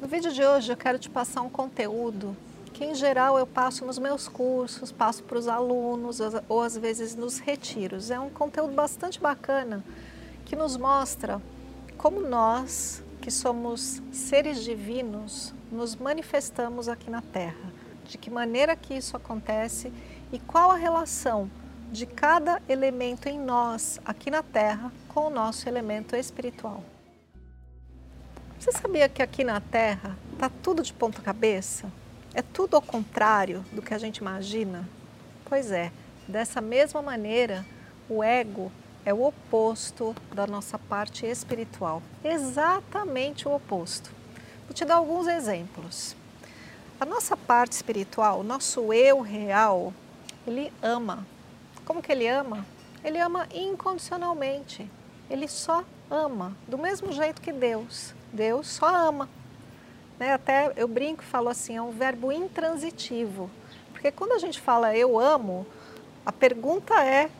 [0.00, 2.34] No vídeo de hoje eu quero te passar um conteúdo
[2.72, 7.14] que em geral eu passo nos meus cursos, passo para os alunos ou às vezes
[7.14, 8.10] nos retiros.
[8.10, 9.84] É um conteúdo bastante bacana
[10.46, 11.38] que nos mostra
[11.98, 17.70] como nós, que somos seres divinos, nos manifestamos aqui na Terra.
[18.06, 19.92] De que maneira que isso acontece
[20.32, 21.50] e qual a relação
[21.92, 26.82] de cada elemento em nós aqui na Terra com o nosso elemento espiritual.
[28.60, 31.90] Você sabia que aqui na Terra está tudo de ponta cabeça?
[32.34, 34.86] É tudo ao contrário do que a gente imagina?
[35.46, 35.90] Pois é,
[36.28, 37.64] dessa mesma maneira,
[38.06, 38.70] o ego
[39.02, 42.02] é o oposto da nossa parte espiritual.
[42.22, 44.10] Exatamente o oposto.
[44.66, 46.14] Vou te dar alguns exemplos.
[47.00, 49.90] A nossa parte espiritual, o nosso eu real,
[50.46, 51.26] ele ama.
[51.82, 52.66] Como que ele ama?
[53.02, 54.86] Ele ama incondicionalmente.
[55.30, 58.19] Ele só ama, do mesmo jeito que Deus.
[58.32, 59.28] Deus só ama.
[60.18, 60.32] Né?
[60.32, 63.50] Até eu brinco e falo assim, é um verbo intransitivo.
[63.92, 65.66] Porque quando a gente fala eu amo,
[66.24, 67.30] a pergunta é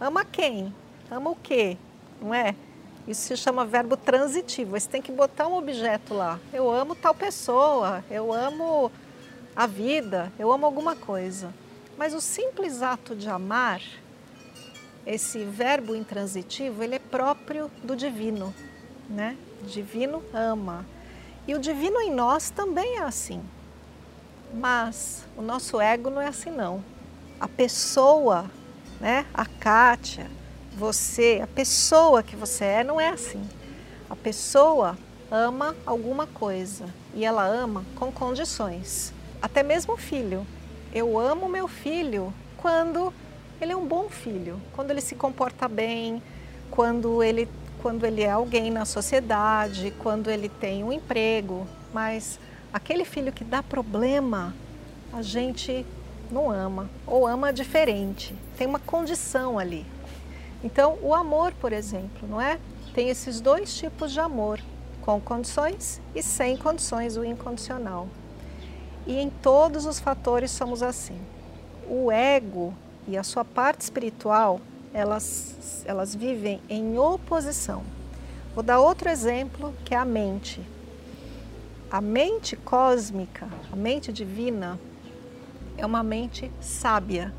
[0.00, 0.72] ama quem?
[1.10, 1.76] Ama o quê?
[2.20, 2.54] Não é?
[3.06, 4.78] Isso se chama verbo transitivo.
[4.78, 6.38] Você tem que botar um objeto lá.
[6.52, 8.92] Eu amo tal pessoa, eu amo
[9.56, 11.52] a vida, eu amo alguma coisa.
[11.96, 13.80] Mas o simples ato de amar,
[15.06, 18.54] esse verbo intransitivo, ele é próprio do divino,
[19.08, 19.36] né?
[19.62, 20.84] Divino ama.
[21.46, 23.42] E o divino em nós também é assim.
[24.52, 26.82] Mas o nosso ego não é assim não.
[27.40, 28.50] A pessoa,
[29.00, 30.30] né, a Kátia,
[30.76, 33.42] você, a pessoa que você é não é assim.
[34.08, 34.96] A pessoa
[35.30, 39.12] ama alguma coisa e ela ama com condições.
[39.40, 40.46] Até mesmo o filho.
[40.94, 43.12] Eu amo meu filho quando
[43.60, 46.22] ele é um bom filho, quando ele se comporta bem,
[46.70, 47.48] quando ele
[47.82, 52.38] quando ele é alguém na sociedade, quando ele tem um emprego, mas
[52.72, 54.54] aquele filho que dá problema,
[55.12, 55.84] a gente
[56.30, 58.34] não ama ou ama diferente.
[58.56, 59.86] Tem uma condição ali.
[60.62, 62.58] Então, o amor, por exemplo, não é?
[62.94, 64.60] Tem esses dois tipos de amor,
[65.02, 68.08] com condições e sem condições, o incondicional.
[69.06, 71.18] E em todos os fatores somos assim.
[71.88, 72.74] O ego
[73.06, 74.60] e a sua parte espiritual
[74.92, 77.82] elas, elas vivem em oposição.
[78.54, 80.60] Vou dar outro exemplo que é a mente.
[81.90, 84.78] A mente cósmica, a mente divina,
[85.76, 87.32] é uma mente sábia.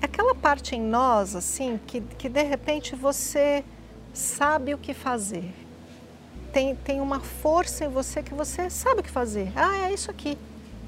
[0.00, 3.64] É aquela parte em nós, assim, que, que de repente você
[4.12, 5.52] sabe o que fazer.
[6.52, 9.52] Tem, tem uma força em você que você sabe o que fazer.
[9.56, 10.36] Ah, é isso aqui.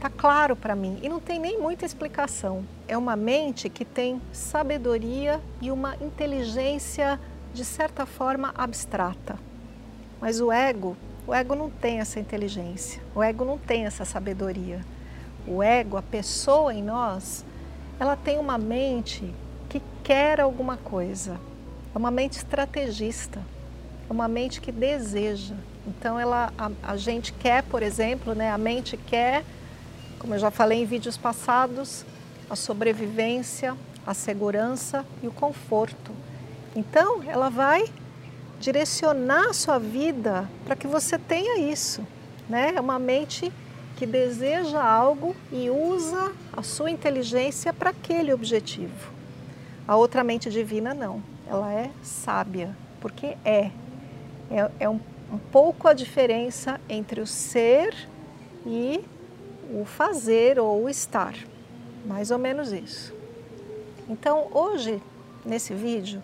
[0.03, 2.65] Está claro para mim e não tem nem muita explicação.
[2.89, 7.21] É uma mente que tem sabedoria e uma inteligência
[7.55, 9.39] de certa forma abstrata.
[10.21, 14.81] Mas o ego, o ego não tem essa inteligência, o ego não tem essa sabedoria.
[15.47, 17.45] O ego, a pessoa em nós,
[18.01, 19.33] ela tem uma mente
[19.69, 21.39] que quer alguma coisa.
[21.95, 23.39] É uma mente estrategista,
[24.11, 25.55] é uma mente que deseja.
[25.87, 29.45] Então ela, a, a gente quer, por exemplo, né, a mente quer
[30.23, 32.07] como eu já falei em vídeos passados,
[32.49, 36.13] a sobrevivência, a segurança e o conforto.
[36.77, 37.87] Então, ela vai
[38.61, 42.07] direcionar a sua vida para que você tenha isso.
[42.49, 42.73] Né?
[42.77, 43.53] É uma mente
[43.97, 49.11] que deseja algo e usa a sua inteligência para aquele objetivo.
[49.89, 53.73] A outra mente divina não, ela é sábia, porque é.
[54.49, 55.01] É, é um,
[55.33, 58.09] um pouco a diferença entre o ser
[58.65, 59.03] e
[59.71, 61.35] o fazer ou o estar.
[62.05, 63.15] Mais ou menos isso.
[64.09, 65.01] Então, hoje,
[65.45, 66.23] nesse vídeo,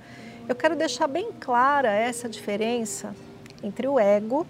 [0.49, 3.15] eu quero deixar bem clara essa diferença
[3.63, 4.47] entre o ego,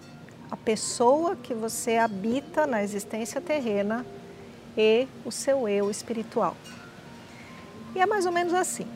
[0.50, 4.06] a pessoa que você habita na existência terrena,
[4.76, 6.56] e o seu eu espiritual.
[7.94, 8.86] E é mais ou menos assim.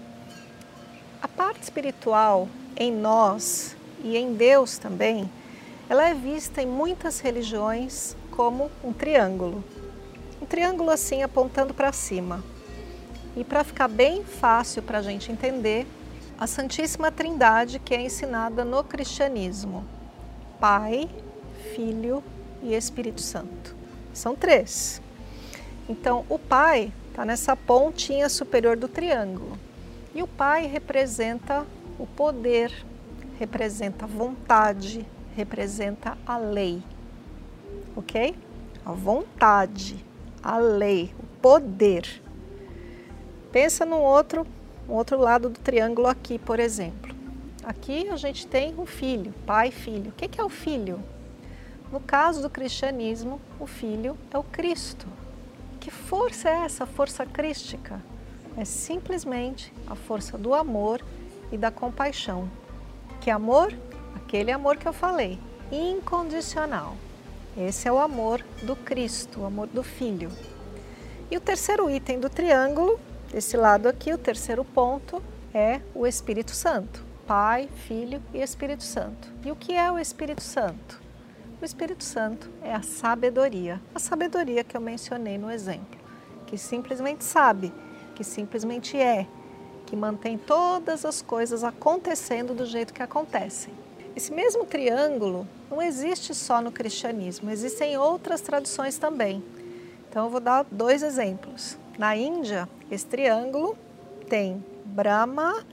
[1.21, 5.29] A parte espiritual em nós e em Deus também,
[5.89, 9.63] ela é vista em muitas religiões como um triângulo
[10.53, 12.45] triângulo assim apontando para cima.
[13.35, 15.87] E para ficar bem fácil para a gente entender,
[16.39, 19.83] a Santíssima Trindade que é ensinada no cristianismo:
[20.61, 21.09] Pai,
[21.75, 22.23] Filho
[22.63, 23.75] e Espírito Santo.
[24.13, 25.01] São três.
[25.89, 29.59] Então, o pai está nessa pontinha superior do triângulo.
[30.15, 31.65] E o pai representa
[31.99, 32.85] o poder,
[33.39, 36.83] representa a vontade, representa a lei.
[37.97, 38.37] Ok?
[38.85, 40.12] A vontade,
[40.43, 42.23] a lei, o poder.
[43.53, 44.47] Pensa no outro,
[44.89, 47.15] no outro lado do triângulo aqui, por exemplo.
[47.63, 50.11] Aqui a gente tem o filho, pai e filho.
[50.11, 51.01] O que é o filho?
[51.93, 55.07] No caso do cristianismo, o filho é o Cristo.
[55.79, 58.03] Que força é essa força crística?
[58.57, 61.05] É simplesmente a força do amor
[61.53, 62.51] e da compaixão.
[63.21, 63.73] Que amor?
[64.17, 65.39] Aquele amor que eu falei,
[65.71, 66.97] incondicional.
[67.57, 70.31] Esse é o amor do Cristo, o amor do Filho.
[71.31, 72.99] E o terceiro item do triângulo,
[73.31, 75.23] desse lado aqui, o terceiro ponto,
[75.53, 77.05] é o Espírito Santo.
[77.27, 79.29] Pai, Filho e Espírito Santo.
[79.45, 81.01] E o que é o Espírito Santo?
[81.61, 85.99] O Espírito Santo é a sabedoria, a sabedoria que eu mencionei no exemplo,
[86.47, 87.73] que simplesmente sabe,
[88.15, 89.27] que simplesmente é,
[89.87, 93.75] que mantém todas as coisas acontecendo do jeito que acontecem.
[94.17, 99.43] Esse mesmo triângulo não existe só no cristianismo, existem outras tradições também.
[100.07, 101.79] Então eu vou dar dois exemplos.
[101.99, 103.75] Na Índia, esse triângulo
[104.29, 105.65] tem Brahma,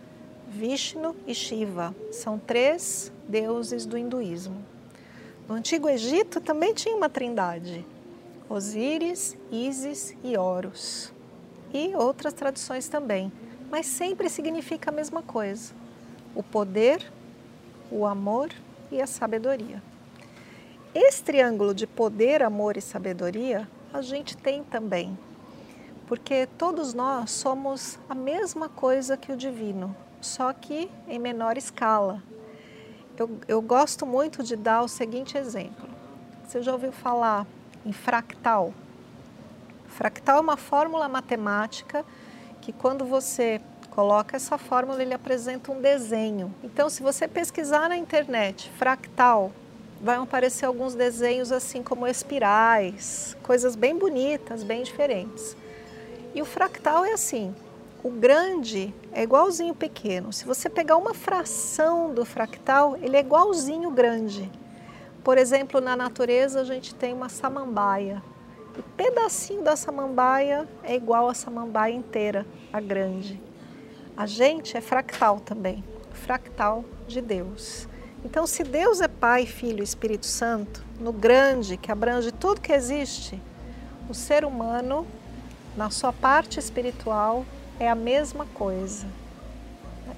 [0.48, 1.94] Vishnu e Shiva.
[2.14, 4.64] São três deuses do hinduísmo.
[5.50, 7.86] No Antigo Egito também tinha uma trindade:
[8.48, 11.12] Osíris, Ísis e Horus.
[11.74, 13.30] E outras tradições também,
[13.70, 15.74] mas sempre significa a mesma coisa:
[16.34, 17.12] o poder,
[17.92, 18.50] o amor
[18.90, 19.89] e a sabedoria.
[20.94, 25.18] Esse triângulo de poder, amor e sabedoria a gente tem também,
[26.08, 32.24] porque todos nós somos a mesma coisa que o divino, só que em menor escala.
[33.16, 35.88] Eu, eu gosto muito de dar o seguinte exemplo.
[36.44, 37.46] Você já ouviu falar
[37.86, 38.74] em fractal?
[39.90, 42.04] Fractal é uma fórmula matemática
[42.62, 43.62] que quando você
[43.92, 46.54] coloca essa fórmula, ele apresenta um desenho.
[46.64, 49.52] Então, se você pesquisar na internet fractal,
[50.02, 55.56] vão aparecer alguns desenhos assim como espirais, coisas bem bonitas, bem diferentes.
[56.34, 57.54] E o fractal é assim,
[58.02, 60.32] o grande é igualzinho o pequeno.
[60.32, 64.50] Se você pegar uma fração do fractal, ele é igualzinho o grande.
[65.24, 68.24] Por exemplo, na natureza a gente tem uma samambaia.
[68.78, 73.42] O pedacinho da samambaia é igual a samambaia inteira, a grande.
[74.16, 77.89] A gente é fractal também, fractal de Deus.
[78.24, 82.74] Então, se Deus é Pai, Filho e Espírito Santo, no grande, que abrange tudo que
[82.74, 83.42] existe,
[84.10, 85.08] o ser humano,
[85.78, 87.46] na sua parte espiritual,
[87.80, 89.08] é a mesma coisa.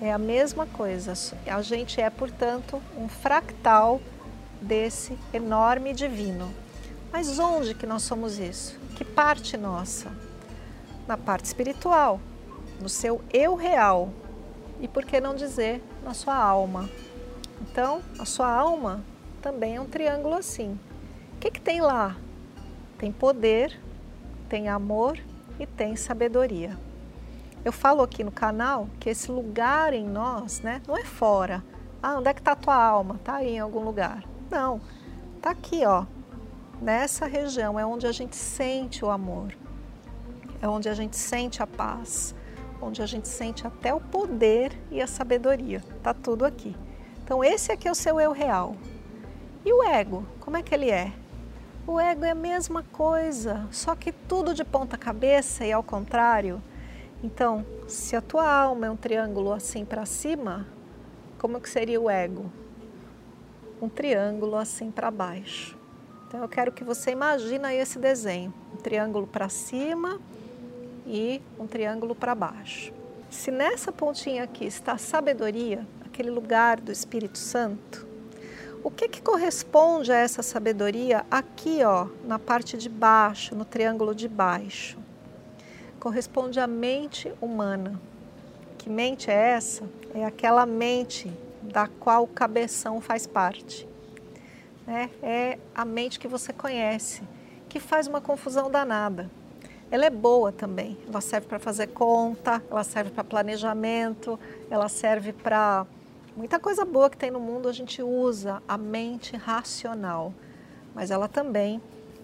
[0.02, 1.14] É a mesma coisa.
[1.46, 4.02] A gente é, portanto, um fractal
[4.60, 6.52] desse enorme divino.
[7.12, 8.80] Mas onde que nós somos isso?
[8.96, 10.12] Que parte nossa?
[11.08, 12.20] Na parte espiritual,
[12.80, 14.10] no seu eu real.
[14.80, 16.90] E por que não dizer na sua alma?
[17.72, 19.02] Então, a sua alma
[19.42, 20.78] também é um triângulo assim.
[21.36, 22.18] O que, que tem lá?
[22.98, 23.80] Tem poder,
[24.50, 25.18] tem amor
[25.58, 26.78] e tem sabedoria.
[27.64, 31.64] Eu falo aqui no canal que esse lugar em nós, né, não é fora.
[32.04, 33.16] Ah, onde é que está a tua alma?
[33.16, 34.22] Está aí em algum lugar.
[34.50, 34.82] Não,
[35.38, 36.06] está aqui, ó.
[36.82, 39.56] Nessa região é onde a gente sente o amor,
[40.62, 42.36] é onde a gente sente a paz,
[42.82, 45.82] onde a gente sente até o poder e a sabedoria.
[45.98, 46.76] Está tudo aqui.
[47.32, 48.76] Então esse aqui é o seu eu real.
[49.64, 51.14] E o ego, como é que ele é?
[51.88, 56.62] O ego é a mesma coisa, só que tudo de ponta cabeça e ao contrário.
[57.24, 60.68] Então, se a tua alma é um triângulo assim para cima,
[61.40, 62.52] como que seria o ego?
[63.82, 65.78] Um triângulo assim para baixo.
[66.28, 70.20] Então eu quero que você imagine esse desenho, um triângulo para cima
[71.08, 72.92] e um triângulo para baixo.
[73.30, 75.88] Se nessa pontinha aqui está sabedoria,
[76.22, 78.08] aquele lugar do Espírito Santo,
[78.84, 84.14] o que, que corresponde a essa sabedoria aqui, ó, na parte de baixo, no triângulo
[84.14, 85.02] de baixo?
[86.00, 88.00] corresponde à mente humana.
[88.78, 89.88] Que mente é essa?
[90.16, 93.88] É aquela mente da qual o cabeção faz parte.
[94.88, 97.22] É, é a mente que você conhece,
[97.70, 99.30] que faz uma confusão danada.
[99.92, 104.40] Ela é boa também, ela serve para fazer conta, ela serve para planejamento,
[104.72, 105.86] ela serve para
[106.36, 110.34] muita coisa boa que tem no mundo, a gente usa a mente racional,
[110.94, 111.82] mas ela também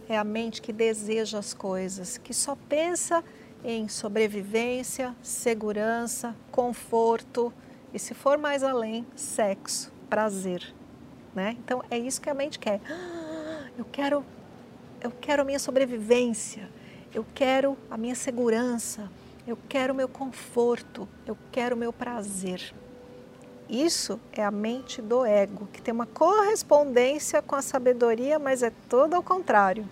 [0.09, 3.23] é a mente que deseja as coisas, que só pensa
[3.63, 7.53] em sobrevivência, segurança, conforto
[7.93, 10.73] e, se for mais além, sexo, prazer.
[11.35, 11.57] Né?
[11.59, 12.79] Então é isso que a mente quer.
[13.77, 14.25] eu quero,
[15.01, 16.69] eu quero a minha sobrevivência.
[17.13, 19.09] eu quero a minha segurança,
[19.45, 22.73] eu quero o meu conforto, eu quero o meu prazer.
[23.69, 28.71] Isso é a mente do ego, que tem uma correspondência com a sabedoria, mas é
[28.87, 29.87] todo ao contrário.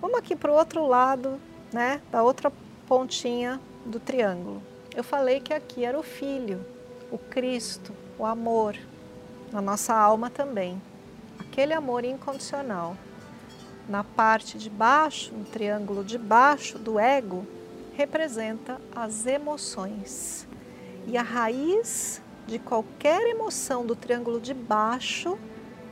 [0.00, 1.40] Vamos aqui para o outro lado,
[1.72, 2.52] né, da outra
[2.86, 4.62] pontinha do triângulo.
[4.94, 6.64] Eu falei que aqui era o Filho,
[7.10, 8.76] o Cristo, o amor,
[9.50, 10.80] na nossa alma também.
[11.40, 12.96] Aquele amor incondicional.
[13.88, 17.44] Na parte de baixo, no triângulo de baixo do ego,
[17.94, 20.46] representa as emoções.
[21.06, 25.38] E a raiz de qualquer emoção do triângulo de baixo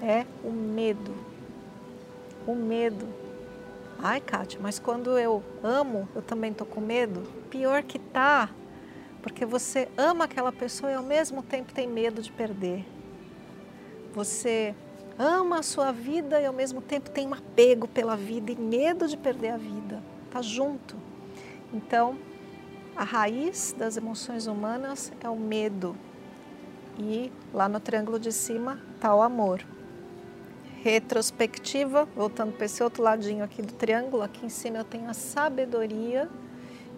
[0.02, 1.14] é o medo.
[2.46, 3.06] O medo.
[4.02, 7.22] Ai, Kátia, mas quando eu amo, eu também tô com medo?
[7.50, 8.48] Pior que tá,
[9.22, 12.84] porque você ama aquela pessoa e ao mesmo tempo tem medo de perder.
[14.14, 14.74] Você
[15.18, 19.06] ama a sua vida e ao mesmo tempo tem um apego pela vida e medo
[19.06, 20.02] de perder a vida.
[20.30, 20.96] Tá junto.
[21.72, 22.16] Então,
[22.96, 25.94] a raiz das emoções humanas é o medo.
[27.02, 29.64] E lá no triângulo de cima está o amor.
[30.82, 35.14] Retrospectiva, voltando para esse outro ladinho aqui do triângulo, aqui em cima eu tenho a
[35.14, 36.28] sabedoria.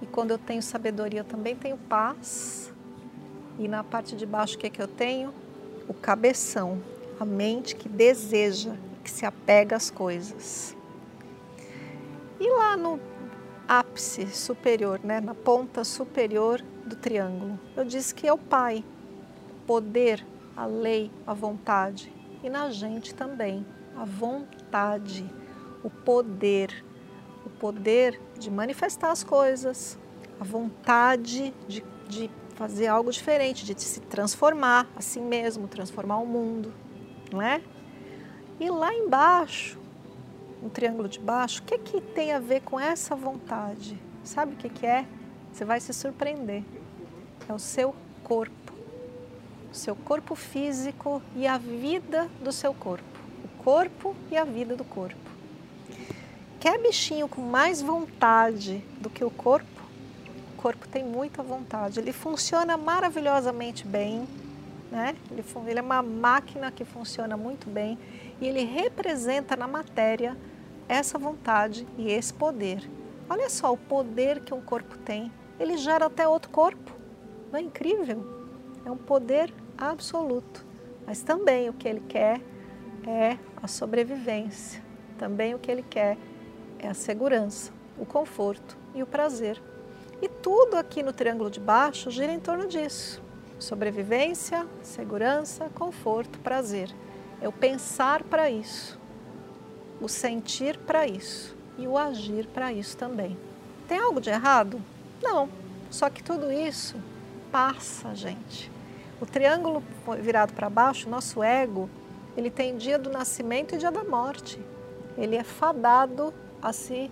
[0.01, 2.73] E quando eu tenho sabedoria, eu também tenho paz.
[3.61, 5.33] E na parte de baixo, o que, é que eu tenho?
[5.87, 6.83] O cabeção,
[7.21, 10.77] a mente que deseja, que se apega às coisas.
[12.41, 12.99] E lá no
[13.69, 18.85] ápice superior, né, na ponta superior do triângulo, eu disse que é o Pai,
[19.73, 22.13] poder, a lei, a vontade.
[22.43, 23.65] E na gente também,
[23.97, 25.25] a vontade,
[25.83, 26.85] o poder,
[27.47, 29.99] o poder de manifestar as coisas,
[30.39, 36.27] a vontade de, de fazer algo diferente, de se transformar a si mesmo, transformar o
[36.27, 36.73] mundo
[37.33, 37.63] não é?
[38.61, 39.79] E lá embaixo,
[40.63, 43.99] no triângulo de baixo, o que, que tem a ver com essa vontade?
[44.23, 45.07] Sabe o que, que é?
[45.51, 46.63] Você vai se surpreender.
[47.49, 48.62] É o seu corpo.
[49.73, 53.05] Seu corpo físico e a vida do seu corpo.
[53.45, 55.17] O corpo e a vida do corpo.
[56.61, 59.83] Quer bichinho com mais vontade do que o corpo?
[60.55, 61.99] O corpo tem muita vontade.
[61.99, 64.29] Ele funciona maravilhosamente bem
[64.93, 65.17] né?
[65.31, 67.99] Ele, ele é uma máquina que funciona muito bem
[68.39, 70.37] e ele representa na matéria
[70.87, 72.89] essa vontade e esse poder.
[73.29, 75.33] Olha só o poder que um corpo tem.
[75.59, 76.93] Ele gera até outro corpo.
[77.51, 78.23] Não é incrível?
[78.85, 79.51] É um poder
[79.91, 80.65] absoluto.
[81.07, 82.41] Mas também o que ele quer
[83.07, 84.83] é a sobrevivência.
[85.19, 86.17] Também o que ele quer
[86.79, 89.61] é a segurança, o conforto e o prazer.
[90.21, 93.23] E tudo aqui no triângulo de baixo gira em torno disso.
[93.59, 96.93] Sobrevivência, segurança, conforto, prazer.
[97.41, 98.99] É o pensar para isso,
[100.01, 103.37] o sentir para isso e o agir para isso também.
[103.89, 104.81] Tem algo de errado?
[105.23, 105.49] Não.
[105.91, 106.97] Só que tudo isso
[107.51, 108.72] passa, gente.
[109.23, 109.85] O triângulo
[110.19, 111.89] virado para baixo, nosso ego,
[112.37, 114.61] ele tem dia do nascimento e dia da morte.
[115.17, 117.09] Ele é fadado a se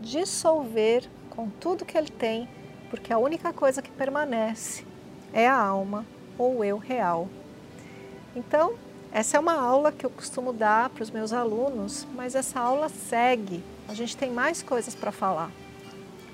[0.00, 2.48] dissolver com tudo que ele tem,
[2.88, 4.86] porque a única coisa que permanece
[5.30, 6.06] é a alma
[6.38, 7.28] ou o eu real.
[8.34, 8.72] Então,
[9.12, 12.88] essa é uma aula que eu costumo dar para os meus alunos, mas essa aula
[12.88, 13.62] segue.
[13.86, 15.50] A gente tem mais coisas para falar.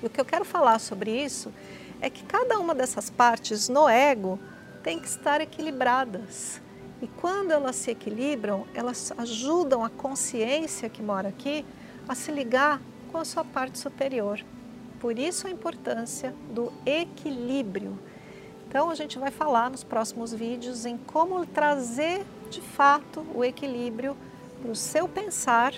[0.01, 1.51] E o que eu quero falar sobre isso
[1.99, 4.39] é que cada uma dessas partes no ego
[4.83, 6.61] tem que estar equilibradas.
[7.01, 11.65] E quando elas se equilibram, elas ajudam a consciência que mora aqui
[12.07, 14.43] a se ligar com a sua parte superior.
[14.99, 17.97] Por isso a importância do equilíbrio
[18.71, 24.15] então a gente vai falar nos próximos vídeos em como trazer de fato o equilíbrio
[24.61, 25.73] para o seu pensar,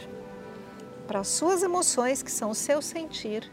[1.07, 3.51] para as suas emoções, que são o seu sentir,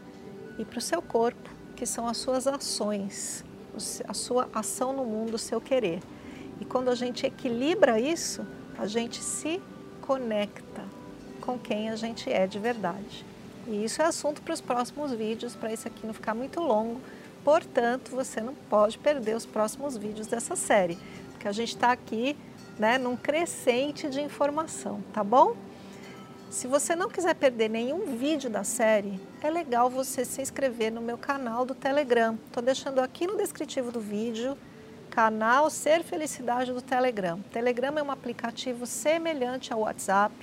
[0.59, 3.43] e para o seu corpo, que são as suas ações,
[4.07, 5.99] a sua ação no mundo, o seu querer.
[6.59, 8.45] E quando a gente equilibra isso,
[8.77, 9.61] a gente se
[10.01, 10.83] conecta
[11.41, 13.25] com quem a gente é de verdade.
[13.67, 16.99] E isso é assunto para os próximos vídeos, para esse aqui não ficar muito longo.
[17.43, 20.97] Portanto, você não pode perder os próximos vídeos dessa série,
[21.31, 22.37] porque a gente está aqui
[22.77, 25.55] né, num crescente de informação, tá bom?
[26.51, 30.99] Se você não quiser perder nenhum vídeo da série, é legal você se inscrever no
[30.99, 32.37] meu canal do Telegram.
[32.45, 34.57] Estou deixando aqui no descritivo do vídeo,
[35.09, 37.39] canal Ser Felicidade do Telegram.
[37.53, 40.35] Telegram é um aplicativo semelhante ao WhatsApp,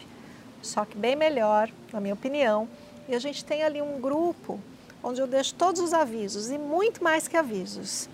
[0.62, 2.66] só que bem melhor, na minha opinião.
[3.06, 4.58] E a gente tem ali um grupo
[5.04, 8.08] onde eu deixo todos os avisos e muito mais que avisos.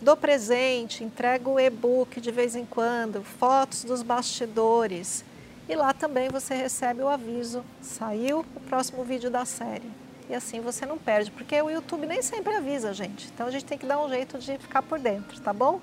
[0.00, 5.24] Dou presente, entrego e-book de vez em quando, fotos dos bastidores.
[5.68, 9.90] E lá também você recebe o aviso, saiu o próximo vídeo da série.
[10.28, 13.28] E assim você não perde, porque o YouTube nem sempre avisa, gente.
[13.32, 15.80] Então a gente tem que dar um jeito de ficar por dentro, tá bom?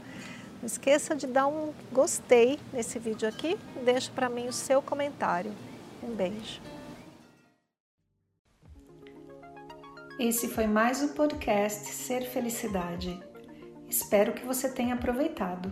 [0.60, 4.82] Não esqueça de dar um gostei nesse vídeo aqui e deixa para mim o seu
[4.82, 5.54] comentário.
[6.04, 6.62] Um beijo.
[10.20, 13.18] Esse foi mais o podcast Ser Felicidade.
[13.88, 15.72] Espero que você tenha aproveitado.